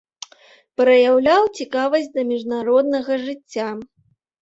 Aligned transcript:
Праяўляў 0.81 1.43
цікавасць 1.61 2.11
да 2.17 2.27
міжнароднага 2.33 3.23
жыцця. 3.29 3.73